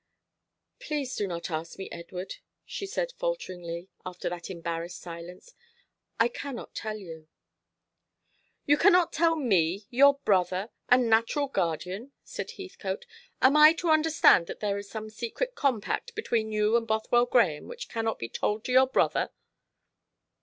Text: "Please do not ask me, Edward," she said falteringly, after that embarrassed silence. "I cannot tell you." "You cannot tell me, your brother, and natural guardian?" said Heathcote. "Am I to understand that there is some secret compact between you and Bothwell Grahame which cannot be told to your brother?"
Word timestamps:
"Please 0.79 1.15
do 1.15 1.27
not 1.27 1.51
ask 1.51 1.77
me, 1.77 1.87
Edward," 1.91 2.37
she 2.65 2.87
said 2.87 3.13
falteringly, 3.19 3.87
after 4.03 4.29
that 4.29 4.49
embarrassed 4.49 4.99
silence. 4.99 5.53
"I 6.19 6.27
cannot 6.27 6.73
tell 6.73 6.97
you." 6.97 7.27
"You 8.65 8.77
cannot 8.79 9.13
tell 9.13 9.35
me, 9.35 9.85
your 9.91 10.15
brother, 10.25 10.71
and 10.89 11.07
natural 11.07 11.45
guardian?" 11.49 12.13
said 12.23 12.49
Heathcote. 12.57 13.05
"Am 13.43 13.55
I 13.55 13.73
to 13.73 13.91
understand 13.91 14.47
that 14.47 14.59
there 14.59 14.79
is 14.79 14.89
some 14.89 15.11
secret 15.11 15.53
compact 15.53 16.15
between 16.15 16.51
you 16.51 16.75
and 16.75 16.87
Bothwell 16.87 17.27
Grahame 17.27 17.67
which 17.67 17.87
cannot 17.87 18.17
be 18.17 18.27
told 18.27 18.63
to 18.65 18.71
your 18.71 18.87
brother?" 18.87 19.29